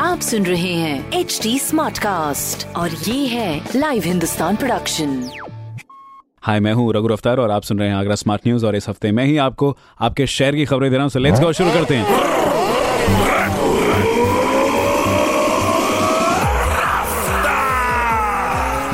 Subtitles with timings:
[0.00, 5.30] आप सुन रहे हैं एच डी स्मार्ट कास्ट और ये है लाइव हिंदुस्तान प्रोडक्शन
[6.42, 8.88] हाय मैं हूँ रघु अफ्तार और आप सुन रहे हैं आगरा स्मार्ट न्यूज़ और इस
[8.88, 11.94] हफ़्ते मैं ही आपको आपके शहर की खबरें दे रहा हूँ लेट्स गो शुरू करते
[11.96, 12.73] हैं।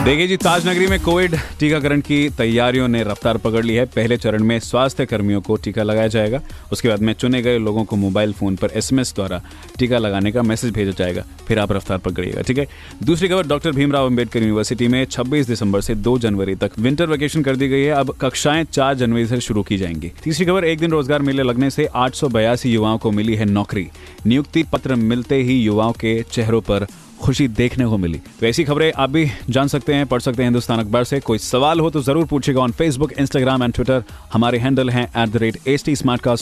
[0.04, 4.16] देखिए जी ताज नगरी में कोविड टीकाकरण की तैयारियों ने रफ्तार पकड़ ली है। पहले
[4.16, 6.40] चरण में स्वास्थ्य कर्मियों को टीका लगाया जाएगा।
[6.72, 9.40] उसके बाद में चुने गए लोगों को मोबाइल फ़ोन पर एसएमएस द्वारा
[9.78, 12.66] टीका लगाने का मैसेज भेजा जाएगा। फिर आप रफ्तार पकड़िएगा ठीक है?
[13.02, 17.42] दूसरी खबर, डॉक्टर भीमराव अंबेडकर यूनिवर्सिटी में 26 दिसंबर से दो जनवरी तक विंटर वेकेशन
[17.42, 20.78] कर दी गई है। अब कक्षाएँ चार जनवरी से शुरू की जाएँगी। तीसरी खबर, एक
[20.78, 23.86] दिन रोज़गार मेले लगने से आठ सौ बयासी युवाओं को मिली है नौकरी।
[24.26, 26.86] नियुक्ति पत्र मिलते ही युवाओं के चेहरों पर
[27.22, 30.48] खुशी देखने को मिली। तो ऐसी खबरें आप भी जान सकते हैं पढ़ सकते हैं
[30.48, 34.58] हिंदुस्तान अखबार से। कोई सवाल हो तो ज़रूर पूछेगा on Facebook Instagram and Twitter हमारे
[34.58, 35.94] हैंडल हैं at the rate H T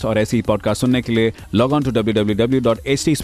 [0.06, 3.14] और ऐसी पॉडकास्ट सुनने के लिए log on to W W W dot H T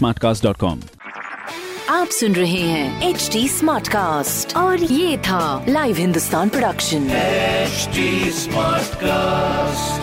[1.89, 7.07] आप सुन रहे हैं एच डी स्मार्ट कास्ट और ये था live Hindustan production
[7.65, 8.07] HD
[8.39, 9.94] Smartcast.